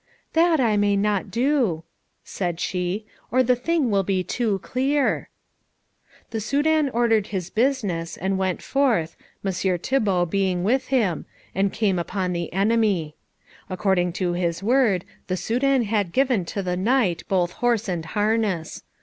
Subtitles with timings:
[0.33, 1.83] "That I may not do,"
[2.23, 5.29] said she, "or the thing will be too clear."
[6.31, 11.99] The Soudan ordered his business, and went forth, Messire Thibault being with him, and came
[11.99, 13.15] upon the enemy.
[13.69, 18.81] According to his word, the Soudan had given to the knight both horse and harness.